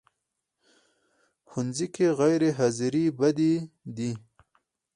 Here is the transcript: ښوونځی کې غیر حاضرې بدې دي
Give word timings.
ښوونځی 1.49 1.87
کې 1.95 2.05
غیر 2.19 2.41
حاضرې 2.57 3.05
بدې 3.19 3.53
دي 3.95 4.11